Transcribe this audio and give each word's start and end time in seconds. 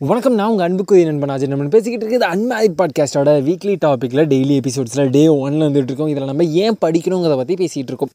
வணக்கம் 0.00 0.34
நான் 0.34 0.50
உங்கள் 0.50 0.66
அன்புக்குரிய 0.66 1.06
நண்பன் 1.06 1.28
அஜய். 1.28 1.48
நம்ம 1.48 1.64
பேசிக்கிட்டு 1.64 2.06
இருக்கிறது 2.06 2.26
அன்மேரிட் 2.32 2.76
பாட்காஸ்டோட 2.80 3.30
வீக்லி 3.46 3.74
டாப்பிக்கில் 3.84 4.28
டெய்லி 4.32 4.60
எபிசோட்ஸில் 4.60 5.10
டே 5.10 5.26
ஒன்ல 5.26 5.64
வந்துட்டு 5.64 5.82
இருக்கோம். 5.82 6.06
இதில் 6.06 6.24
நம்ம 6.24 6.44
ஏன் 6.44 6.76
படிக்கணுங்கிறத 6.84 7.36
பற்றி 7.36 7.54
பேசிகிட்டு 7.54 7.90
இருக்கோம். 7.92 8.10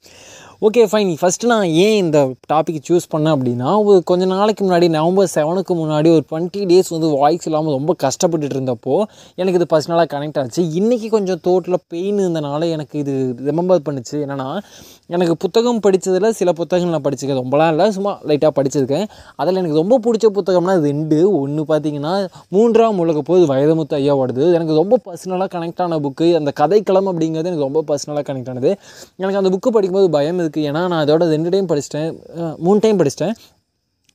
ஓகே 0.62 0.82
ஃபைன் 0.92 1.10
ஃபஸ்ட்டு 1.22 1.46
நான் 1.46 1.66
ஏன் 1.66 2.04
இந்த 2.04 2.34
டாபிக் 2.54 2.78
சூஸ் 2.90 3.08
பண்ணேன் 3.14 3.34
அப்படின்னா 3.36 3.84
ஒரு 3.84 4.04
கொஞ்ச 4.04 4.26
நாளைக்கு 4.26 4.66
முன்னாடி 4.66 4.90
நவம்பர் 4.90 5.32
செவனுக்கு 5.36 5.74
முன்னாடி 5.74 6.10
ஒரு 6.14 6.24
டுவெண்ட்டி 6.32 6.62
டேஸ் 6.70 6.90
வந்து 6.90 7.08
வாய்ஸ் 7.08 7.48
இல்லாமல் 7.48 7.74
ரொம்ப 7.74 7.96
கஷ்டப்பட்டுட்டு 8.04 8.58
இருந்தப்போ 8.60 9.04
எனக்கு 9.36 9.60
இது 9.62 9.78
பர்சனலாக 9.78 10.08
கனெக்ட் 10.14 10.40
ஆச்சு. 10.40 10.64
இன்றைக்கி 10.64 11.10
கொஞ்சம் 11.10 11.40
தோட்டில் 11.48 11.84
பெயின் 11.88 12.18
இருந்தனால 12.18 12.70
எனக்கு 12.70 13.00
இது 13.00 13.36
ரிமெம்பர் 13.46 13.84
பண்ணுச்சு. 13.86 14.12
என்னென்னா 14.12 14.58
எனக்கு 15.08 15.38
புத்தகம் 15.38 15.80
படித்ததில் 15.80 16.30
சில 16.30 16.52
புத்தகங்கள் 16.52 17.00
நான் 17.00 17.14
படிச்சிருக்கேன். 17.14 17.42
ரொம்பலாம் 17.44 17.70
இல்லை 17.70 17.92
சும்மா 17.92 18.22
லைட்டாக 18.22 18.52
படிச்சிருக்கேன். 18.56 19.06
அதில் 19.36 19.56
எனக்கு 19.56 19.84
ரொம்ப 19.84 20.00
பிடிச்ச 20.06 20.32
புத்தகம்னா 20.40 20.80
ரெண்டு 20.80 21.40
ஒன்று 21.40 21.72
பார்த்தீங்கன்னா 21.74 22.14
மூன்றாம் 22.56 23.02
உலக 23.06 23.22
போது 23.30 23.44
வயதமுத்து 23.54 23.98
ஐயாவோடது 24.02 24.46
எனக்கு 24.58 24.80
ரொம்ப 24.82 25.00
பர்சனலாக 25.08 25.50
கனெக்ட் 25.56 25.82
ஆன 25.86 26.00
புக்கு 26.06 26.28
அந்த 26.40 26.54
கதைக்களம் 26.62 27.10
அப்படிங்கிறது 27.12 27.50
எனக்கு 27.52 27.68
ரொம்ப 27.70 27.84
பர்சனலாக 27.90 28.26
கனெக்ட் 28.30 28.52
ஆனது. 28.54 28.72
எனக்கு 29.22 29.42
அந்த 29.42 29.52
புக்கு 29.56 29.76
படிக்கும்போது 29.78 30.10
பயம் 30.18 30.42
இருக்குது 30.44 30.68
ஏன்னா 30.70 30.84
நான் 30.94 31.02
அதோட 31.06 31.28
ரெண்டு 31.36 31.52
டைம் 31.56 31.72
படிச்சிட்டேன். 31.74 32.10
மூணு 32.68 32.80
டைம் 32.86 33.00
படிச்சிட்டேன். 33.02 33.36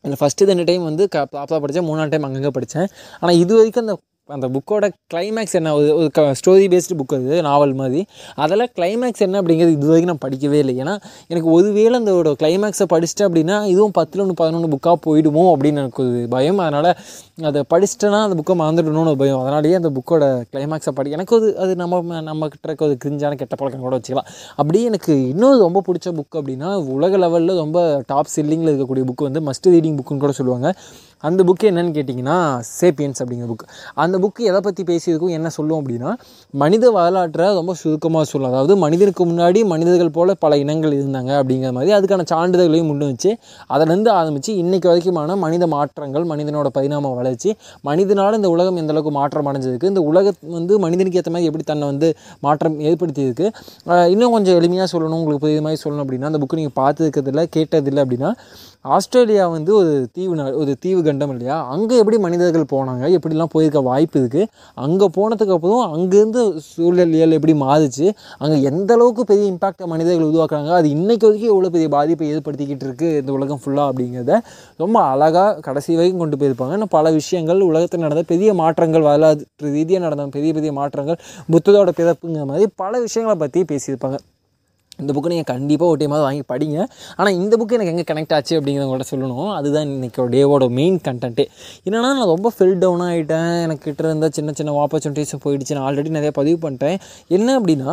அந்த 0.05 0.17
ஃபஸ்ட்டு 0.19 0.47
ரெண்டு 0.51 0.65
டைம் 0.69 0.83
வந்து 0.89 1.05
க 1.15 1.23
ப்ராப்பராக 1.33 1.61
படித்தேன் 1.63 1.87
மூணாவது 1.89 2.13
டைம் 2.13 2.27
அங்கங்கே 2.27 2.53
படித்தேன் 2.57 2.89
ஆனால் 3.21 3.39
இது 3.43 3.53
வரைக்கும் 3.59 3.85
அந்த 3.85 3.95
அந்த 4.35 4.47
புக்கோட 4.55 4.87
கிளைமேக்ஸ் 5.13 5.55
என்ன? 5.59 5.71
ஒரு 5.75 5.87
ஒரு 5.99 6.09
க 6.17 6.23
ஸ்டோரி 6.41 6.65
பேஸ்டு 6.73 6.95
புக் 7.01 7.15
அது 7.17 7.37
நாவல் 7.47 7.73
மாதிரி. 7.75 8.01
அதில் 8.35 8.65
கிளைமேக்ஸ் 8.79 9.25
என்ன 9.27 9.41
அப்படிங்கிறது 9.43 9.75
இது 9.77 9.87
வரைக்கும் 9.91 10.13
நான் 10.13 10.25
படிக்கவே 10.25 10.59
இல்லை. 10.63 10.75
ஏன்னா 10.83 10.95
எனக்கு 11.33 11.51
ஒருவேளை 11.51 11.95
அந்த 12.01 12.13
கிளைமேக்ஸை 12.43 12.87
படிச்சிட்டேன் 12.93 13.27
அப்படின்னா 13.29 13.57
இதுவும் 13.73 13.95
பத்தில் 13.99 14.23
ஒன்று 14.25 14.37
பதினொன்று 14.41 14.69
புக்காக 14.75 14.97
போயிடுமோ 15.07 15.45
அப்படின்னு 15.55 15.81
எனக்கு 15.85 16.03
ஒரு 16.09 16.27
பயம். 16.35 16.59
அதனால் 16.59 16.91
அதை 17.51 17.63
படிச்சிட்டேன்னா 17.75 18.21
அந்த 18.27 18.37
புக்கை 18.41 18.57
மறந்துடணும்னு 18.63 19.13
ஒரு 19.15 19.21
பயம். 19.25 19.41
அதனாலேயே 19.45 19.79
அந்த 19.81 19.93
புக்கோட 19.97 20.23
கிளைமேக்ஸை 20.53 20.95
படி 21.01 21.11
எனக்கு 21.11 21.37
அது 21.41 21.49
அது 21.65 21.73
நம்ம 21.77 22.21
நம்ம 22.31 22.49
கிட்ட 22.53 22.69
இருக்க 22.71 22.89
ஒரு 22.91 22.97
கிரிஞ்சான 23.05 23.35
கெட்ட 23.43 23.55
பழக்கம் 23.57 23.87
கூட 23.87 23.97
வச்சுக்கலாம். 23.99 24.31
அப்படியே 24.61 24.85
எனக்கு 24.85 25.15
இன்னும் 25.29 25.59
ரொம்ப 25.67 25.83
பிடிச்ச 25.89 26.09
புக் 26.21 26.39
அப்படின்னா 26.41 26.71
உலக 26.97 27.19
லெவலில் 27.25 27.61
ரொம்ப 27.65 27.79
டாப் 28.07 28.33
செல்லிங்கில் 28.37 28.73
இருக்கக்கூடிய 28.73 29.07
புக் 29.11 29.29
வந்து 29.29 29.43
மஸ்ட் 29.51 29.69
ரீடிங் 29.75 29.99
புக்குன்னு 29.99 30.25
கூட 30.27 30.33
சொல்லுவாங்க. 30.33 30.69
அந்த 31.25 31.45
புக்கு 31.45 31.69
என்னன்னு 31.71 31.93
கேட்டிங்கன்னா 31.95 32.37
சேப்பியன்ஸ் 32.81 33.21
அப்படிங்கிற 33.23 33.47
புக் 33.47 33.65
அந்த 33.95 34.19
புக்கு 34.19 34.43
எதை 34.45 34.61
பற்றி 34.61 34.83
பேசியிருக்கும் 34.83 35.29
என்ன 35.29 35.49
சொல்லும் 35.49 35.79
அப்படின்னா 35.81 36.11
மனித 36.55 36.91
வரலாற்றை 36.91 37.47
ரொம்ப 37.55 37.75
சுருக்கமாக 37.75 38.25
சொல்லும் 38.25 38.51
அதாவது 38.51 38.77
மனிதனுக்கு 38.77 39.25
முன்னாடி 39.27 39.65
மனிதர்கள் 39.65 40.11
போல் 40.11 40.35
பல 40.39 40.57
இனங்கள் 40.57 40.93
இருந்தாங்க 40.93 41.33
அப்படிங்கிற 41.41 41.73
மாதிரி 41.73 41.93
அதுக்கான 41.93 42.27
சான்றிதழ்களையும் 42.31 42.91
முன்னு 42.91 43.07
வச்சு 43.07 43.33
அதிலேருந்து 43.69 44.11
ஆரம்பித்து 44.11 44.57
இன்றைக்கு 44.57 44.89
வரைக்குமான 44.89 45.37
மனித 45.37 45.67
மாற்றங்கள் 45.67 46.25
மனிதனோட 46.25 46.67
பரிணாம 46.67 47.15
வளர்ச்சி 47.15 47.57
மனிதனால் 47.81 48.35
இந்த 48.35 48.49
உலகம் 48.49 48.77
எந்த 48.77 48.93
அளவுக்கு 48.93 49.11
மாற்றம் 49.11 49.47
அடைஞ்சிருக்கு 49.47 49.85
இந்த 49.85 50.01
உலகம் 50.01 50.39
வந்து 50.49 50.79
மனிதனுக்கு 50.79 51.19
ஏற்ற 51.19 51.31
மாதிரி 51.31 51.47
எப்படி 51.47 51.65
தன்னை 51.65 51.87
வந்து 51.89 52.09
மாற்றம் 52.41 52.81
ஏற்படுத்தியிருக்கு. 52.81 53.47
இன்னும் 54.09 54.33
கொஞ்சம் 54.33 54.57
எளிமையாக 54.61 54.89
சொல்லணும் 54.93 55.19
உங்களுக்கு 55.19 55.47
புரியுற 55.47 55.61
மாதிரி 55.61 55.83
சொல்லணும் 55.85 56.05
அப்படின்னா 56.05 56.31
அந்த 56.33 56.39
புக்கு 56.39 56.55
நீங்கள் 56.55 56.79
பார்த்துருக்கிறதில்ல 56.81 57.45
கேட்டதில்லை 57.57 58.03
அப்படின்னா 58.05 58.31
ஆஸ்திரேலியா 58.89 59.49
வந்து 59.49 59.75
ஒரு 59.75 60.09
தீவு 60.13 60.35
ஒரு 60.53 60.77
தீவு 60.81 61.01
கண்டம் 61.09 61.33
இல்லையா? 61.35 61.57
அங்கே 61.75 61.97
எப்படி 62.03 62.19
மனிதர்கள் 62.27 62.67
போனாங்க? 62.75 63.05
எப்படிலாம் 63.17 63.53
போயிருக்க 63.55 63.81
வாய்ப்பு 63.91 64.17
இருக்குது 64.23 64.47
அங்கே 64.85 65.07
போனதுக்கு 65.17 65.55
அப்புறம் 65.57 65.83
அங்கேருந்து 65.97 66.43
சூழலியல் 66.71 67.37
எப்படி 67.39 67.55
மாறுச்சு? 67.65 68.07
அங்கே 68.43 68.59
எந்த 68.71 68.91
அளவுக்கு 68.99 69.25
பெரிய 69.31 69.47
இம்பாக்டை 69.55 69.89
மனிதர்கள் 69.95 70.29
உருவாக்குறாங்க? 70.31 70.73
அது 70.81 70.89
இன்றைக்கு 70.97 71.27
வரைக்கும் 71.29 71.53
எவ்வளோ 71.55 71.71
பெரிய 71.77 71.91
பாதிப்பை 71.97 72.29
ஏற்படுத்திக்கிட்டு 72.35 72.87
இருக்குது 72.89 73.19
இந்த 73.23 73.33
உலகம் 73.39 73.63
ஃபுல்லாக 73.65 73.91
அப்படிங்கிறத 73.93 74.41
ரொம்ப 74.85 74.97
அழகாக 75.13 75.57
கடைசி 75.69 75.99
வரைக்கும் 76.01 76.25
கொண்டு 76.25 76.41
போயிருப்பாங்க. 76.43 76.79
இன்னும் 76.79 76.95
பல 76.99 77.13
விஷயங்கள் 77.21 77.67
உலகத்தில் 77.71 78.05
நடந்த 78.07 78.25
பெரிய 78.33 78.51
மாற்றங்கள் 78.63 79.07
வரலாற்று 79.11 79.75
ரீதியாக 79.77 80.05
நடந்த 80.07 80.31
பெரிய 80.39 80.53
பெரிய 80.59 80.73
மாற்றங்கள் 80.81 81.21
புத்ததோட 81.55 81.93
பிறப்புங்கிற 82.01 82.47
மாதிரி 82.53 82.67
பல 82.85 82.93
விஷயங்களை 83.07 83.37
பற்றி 83.45 83.63
பேசியிருப்பாங்க. 83.73 84.19
இந்த 85.03 85.11
புக்கு 85.17 85.31
நீங்கள் 85.33 85.49
கண்டிப்பாக 85.53 85.93
ஒரு 85.93 85.99
டைமாவது 86.03 86.25
வாங்கி 86.27 86.45
படிங்க. 86.53 86.79
ஆனால் 87.19 87.35
இந்த 87.41 87.55
புக்கு 87.61 87.77
எனக்கு 87.77 87.93
எங்கே 87.95 88.05
கனெக்ட் 88.11 88.35
ஆச்சு 88.37 88.55
அப்படிங்கிறத 88.59 88.89
கூட 88.93 89.05
சொல்லணும். 89.11 89.51
அதுதான் 89.59 89.87
இன்றைக்கி 89.97 90.27
டேவோட 90.35 90.67
மெயின் 90.79 90.99
கண்டென்ட்டு 91.09 91.45
என்னென்னா 91.87 92.11
நான் 92.19 92.31
ரொம்ப 92.35 92.51
ஃபில் 92.57 92.77
டவுன் 92.85 93.05
ஆகிட்டேன் 93.09 93.53
எனக்கு 93.67 93.85
கிட்ட 93.89 94.09
இருந்த 94.09 94.31
சின்ன 94.39 94.55
சின்ன 94.59 94.75
ஆப்பர்ச்சுனிட்டிஸும் 94.85 95.43
போயிடுச்சு. 95.47 95.75
நான் 95.79 95.87
ஆல்ரெடி 95.91 96.13
நிறைய 96.19 96.33
பதிவு 96.41 96.59
பண்ணிட்டேன். 96.65 96.97
என்ன 97.39 97.49
அப்படின்னா 97.61 97.93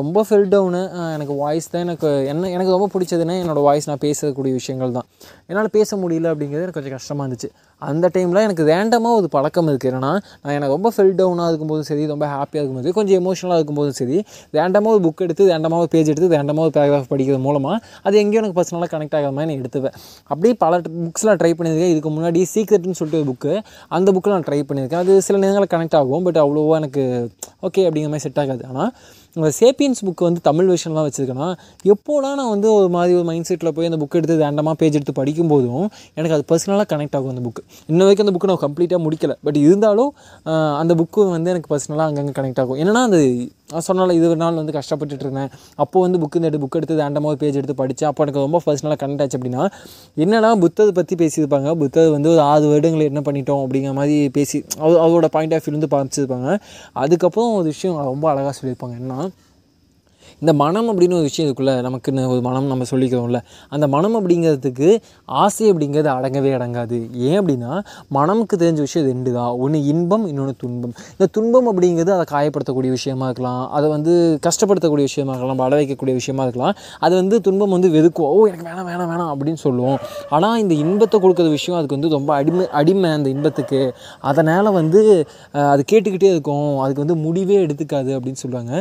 ரொம்ப 0.00 0.24
ஃபில் 0.28 0.48
டவுனு 0.54 0.82
எனக்கு 1.16 1.36
வாய்ஸ் 1.42 1.68
தான் 1.74 1.84
எனக்கு 1.86 2.10
என்ன 2.32 2.50
எனக்கு 2.56 2.74
ரொம்ப 2.76 2.88
பிடிச்சதுன்னா 2.94 3.36
என்னோடய 3.42 3.66
வாய்ஸ் 3.68 3.88
நான் 3.92 4.02
பேசக்கூடிய 4.06 4.52
விஷயங்கள் 4.60 4.96
தான். 4.98 5.08
என்னால் 5.50 5.72
பேச 5.78 5.96
முடியல 6.02 6.30
அப்படிங்கிறது 6.34 6.64
எனக்கு 6.66 6.78
கொஞ்சம் 6.80 6.96
கஷ்டமாக 6.98 7.24
இருந்துச்சு. 7.26 7.50
அந்த 7.82 8.06
டைமில் 8.14 8.42
எனக்கு 8.46 8.64
வேண்டமாக 8.72 9.20
ஒரு 9.20 9.28
பழக்கம் 9.34 9.68
இருக்குது 9.70 9.90
ஏன்னா 9.92 10.10
நான் 10.42 10.54
எனக்கு 10.58 10.74
ரொம்ப 10.76 10.88
ஃபில் 10.94 11.14
டவுனாக 11.20 11.48
இருக்கும்போதும் 11.50 11.88
சரி 11.90 12.04
ரொம்ப 12.12 12.24
ஹாப்பியாக 12.34 12.60
இருக்கும்போது 12.62 12.92
கொஞ்சம் 12.98 13.18
எமோஷனலாக 13.22 13.58
இருக்கும்போதும் 13.60 13.96
சரி 14.00 14.18
வேண்டமாக 14.56 14.94
ஒரு 14.96 15.02
புக் 15.06 15.22
எடுத்து 15.26 15.44
வேண்டமாக 15.52 15.82
ஒரு 15.84 15.90
பேஜ் 15.94 16.10
எடுத்து 16.12 16.32
ரேண்டமாக 16.36 16.66
ஒரு 16.68 16.74
பேராகிராஃப் 16.76 17.10
படிக்கிறது 17.12 17.42
மூலமாக 17.46 17.76
அது 18.06 18.20
எங்கேயும் 18.22 18.42
எனக்கு 18.44 18.58
பர்சனலாக 18.60 18.90
கனெக்ட் 18.94 19.16
ஆகிற 19.18 19.32
மாதிரி 19.38 19.48
நான் 19.50 19.62
எடுத்துவேன் 19.62 19.96
அப்படியே 20.32 20.54
பல 20.64 20.80
புக்ஸ்லாம் 20.88 21.40
ட்ரை 21.42 21.52
பண்ணியிருக்கேன். 21.58 21.92
இதுக்கு 21.94 22.12
முன்னாடி 22.16 22.42
சீக்ரெட்னு 22.54 22.98
சொல்லிட்டு 23.00 23.22
ஒரு 23.22 23.28
புக்கு 23.32 23.54
அந்த 23.98 24.08
புக்கில் 24.16 24.34
நான் 24.36 24.48
ட்ரை 24.50 24.60
பண்ணியிருக்கேன். 24.68 25.02
அது 25.04 25.14
சில 25.28 25.38
நேரங்களில் 25.44 25.72
கனெக்ட் 25.74 25.98
ஆகும் 26.00 26.26
பட் 26.28 26.40
அவ்வளோவா 26.44 26.76
எனக்கு 26.82 27.04
ஓகே 27.66 27.82
அப்படிங்கிற 27.88 28.10
மாதிரி 28.12 28.26
செட் 28.26 28.40
ஆகாது. 28.44 28.64
ஆனால் 28.70 28.92
சேப்பியன்ஸ் 29.36 30.04
புக்கு 30.04 30.16
வந்து 30.16 30.40
தமிழ் 30.40 30.70
வெர்ஷன்லாம் 30.70 31.10
வச்சுருக்கேன்னா 31.10 31.56
எப்போலாம் 31.84 32.34
நான் 32.34 32.48
வந்து 32.48 32.72
ஒரு 32.72 32.88
மாதிரி 32.88 33.14
ஒரு 33.14 33.24
மைண்ட் 33.24 33.46
செட்டில் 33.48 33.68
போய் 33.68 33.86
அந்த 33.86 34.04
புக் 34.04 34.10
எடுத்து 34.10 34.38
ரேண்டமாக 34.38 34.72
பேஜ் 34.72 34.94
எடுத்து 34.94 35.24
படிக்கும்போதும் 35.24 35.86
எனக்கு 36.14 36.34
அது 36.34 36.44
பர்சனலாக 36.48 36.84
கனெக்ட் 36.92 37.16
ஆகும் 37.16 37.36
அந்த 37.36 37.48
புக்கு 37.48 37.64
இன்ன 37.86 38.04
வரைக்கும் 38.04 38.26
அந்த 38.26 38.38
புக்கு 38.38 38.48
நான் 38.48 38.60
கம்ப்ளீட்டாக 38.60 39.06
முடிக்கலை. 39.08 39.36
பட் 39.42 39.56
இருந்தாலும் 39.56 40.14
அந்த 40.76 40.94
புக்கு 40.94 41.30
வந்து 41.30 41.50
எனக்கு 41.50 41.76
பர்சனலாக 41.76 41.96
அங்கங்கே 41.96 42.40
கனெக்ட் 42.40 42.60
ஆகும். 42.60 42.78
என்னென்னா 42.78 43.02
அந்த 43.02 43.46
நான் 43.72 43.82
சொன்னால 43.92 44.12
இது 44.12 44.26
ஒரு 44.26 44.36
நாள் 44.36 44.54
வந்து 44.54 44.72
கஷ்டப்பட்டுட்டு 44.72 45.20
இருந்தேன். 45.20 45.48
அப்போ 45.74 46.00
வந்து 46.00 46.18
புக்கு 46.18 46.34
இந்த 46.34 46.50
புக் 46.50 46.70
எடுத்து 46.70 46.96
ரேண்டமாக 46.96 47.32
பேஜ் 47.32 47.54
எடுத்து 47.54 47.74
படித்தேன் 47.74 48.08
அப்போ 48.08 48.24
எனக்கு 48.24 48.40
ரொம்ப 48.40 48.60
பர்சனலாக 48.66 49.08
கனெக்ட் 49.08 49.22
ஆச்சு 49.22 49.38
அப்படின்னா 49.38 49.70
என்னென்னா 50.16 50.64
புத்ததை 50.64 50.88
பற்றி 50.88 51.14
பேசியிருப்பாங்க? 51.14 51.74
புத்தது 51.74 52.10
வந்து 52.10 52.30
ஒரு 52.30 52.40
ஆறு 52.40 52.66
வருடங்களை 52.66 53.02
என்ன 53.02 53.20
பண்ணிட்டோம் 53.20 53.66
அப்படிங்கிற 53.66 53.94
மாதிரி 53.94 54.28
பேசி 54.28 54.64
அவ- 54.78 55.08
அவரோட 55.08 55.24
பாயிண்ட் 55.24 55.54
ஆஃப் 55.54 55.62
வியூலேருந்து 55.66 55.90
பார்த்துருப்பாங்க. 55.90 56.60
அதுக்கப்புறம் 56.92 57.54
ஒரு 57.54 57.64
விஷயம் 57.64 57.96
ரொம்ப 57.96 58.30
அழகாக 58.30 58.58
சொல்லியிருப்பாங்க. 58.62 58.98
என்ன 59.00 59.21
இந்த 60.42 60.52
மனம் 60.62 60.88
அப்படின்னு 60.90 61.16
ஒரு 61.18 61.26
விஷயம் 61.30 61.46
இருக்குல்ல 61.48 61.72
நமக்குன்னு 61.86 62.22
ஒரு 62.34 62.40
மனம் 62.46 62.68
நம்ம 62.70 62.86
சொல்லிக்கிறோம்ல 62.92 63.40
அந்த 63.74 63.86
மனம் 63.94 64.16
அப்படிங்கிறதுக்கு 64.18 64.88
ஆசை 65.42 65.66
அப்படிங்கிறது 65.72 66.10
அடங்கவே 66.14 66.50
அடங்காது. 66.58 66.98
ஏன் 67.28 67.38
அப்படின்னா 67.40 67.72
மனமுக்கு 68.16 68.56
தெரிஞ்ச 68.62 68.80
விஷயம் 68.86 69.06
ரெண்டு 69.12 69.30
தான் 69.36 69.52
ஒன்று 69.64 69.78
இன்பம் 69.92 70.24
இன்னொன்று 70.30 70.54
துன்பம். 70.64 70.94
இந்த 71.14 71.26
துன்பம் 71.36 71.68
அப்படிங்கிறது 71.72 72.12
அதை 72.16 72.26
காயப்படுத்தக்கூடிய 72.34 72.92
விஷயமா 72.98 73.26
இருக்கலாம் 73.30 73.62
அதை 73.76 73.88
வந்து 73.94 74.14
கஷ்டப்படுத்தக்கூடிய 74.46 75.06
விஷயமா 75.10 75.32
இருக்கலாம் 75.36 75.60
பட 75.62 75.78
வைக்கக்கூடிய 75.80 76.14
விஷயமா 76.20 76.42
இருக்கலாம். 76.48 76.74
அது 77.04 77.14
வந்து 77.20 77.38
துன்பம் 77.48 77.74
வந்து 77.76 77.90
வெதுக்கும் 77.96 78.28
ஓ 78.32 78.40
எனக்கு 78.50 78.66
வேணாம் 78.70 78.88
வேணாம் 78.90 79.10
வேணாம் 79.12 79.30
அப்படின்னு 79.34 79.62
சொல்லுவோம். 79.66 79.98
ஆனால் 80.36 80.56
இந்த 80.64 80.74
இன்பத்தை 80.82 81.20
கொடுக்குற 81.26 81.48
விஷயம் 81.56 81.78
அதுக்கு 81.78 81.98
வந்து 81.98 82.12
ரொம்ப 82.16 82.32
அடிமை 82.40 82.66
அடிமை 82.80 83.10
அந்த 83.18 83.30
இன்பத்துக்கு. 83.36 83.82
அதனால் 84.32 84.72
வந்து 84.80 85.00
அது 85.74 85.84
கேட்டுக்கிட்டே 85.94 86.30
இருக்கும். 86.34 86.68
அதுக்கு 86.82 87.04
வந்து 87.04 87.18
முடிவே 87.26 87.58
எடுத்துக்காது 87.64 88.10
அப்படின்னு 88.18 88.42
சொல்லுவாங்க. 88.44 88.72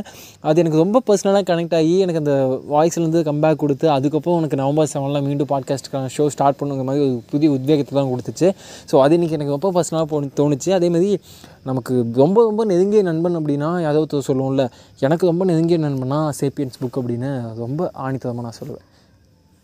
அது 0.50 0.60
எனக்கு 0.66 0.84
ரொம்ப 0.86 1.04
பர்சனலாக 1.08 1.50
கனெக்ட் 1.52 1.76
ஆகி 1.76 1.94
எனக்கு 2.00 2.22
அந்த 2.24 2.34
வாய்ஸ்லேருந்து 2.72 3.22
கம்பேக் 3.30 3.62
கொடுத்து 3.64 3.90
அதுக்கப்புறம் 3.90 4.38
எனக்கு 4.38 4.56
நவம்பர் 4.56 4.90
செவனில் 4.94 5.26
மீண்டும் 5.28 5.50
பாட்காஸ்ட்டுக்கான 5.54 6.12
ஷோ 6.18 6.28
ஸ்டார்ட் 6.28 6.60
பண்ணுங்கிற 6.60 6.84
மாதிரி 6.84 7.06
ஒரு 7.06 7.22
புதிய 7.30 7.52
உத்வேகத்தை 7.52 7.96
தான் 8.00 8.12
கொடுத்துச்சு. 8.12 8.50
ஸோ 8.92 9.02
அது 9.02 9.18
இன்றைக்கி 9.18 9.38
எனக்கு 9.40 9.56
ரொம்ப 9.58 9.72
பர்சனலாக 9.76 10.04
போ 10.04 10.22
தோணுச்சு. 10.42 10.70
அதேமாதிரி 10.70 11.20
நமக்கு 11.64 12.06
ரொம்ப 12.14 12.44
ரொம்ப 12.44 12.66
நெருங்கிய 12.66 13.02
நண்பன் 13.02 13.38
அப்படின்னா 13.38 13.72
யாதவத்தை 13.82 14.22
சொல்லுவோம்ல 14.28 14.64
எனக்கு 15.00 15.26
ரொம்ப 15.26 15.46
நெருங்கிய 15.46 15.80
நண்பனா 15.80 16.22
சேப்பியன்ஸ் 16.40 16.80
புக் 16.84 17.00
அப்படின்னு 17.02 17.32
ரொம்ப 17.56 17.92
ஆணித்தரமாக 18.06 18.48
நான் 18.48 18.60
சொல்லுவேன். 18.62 18.86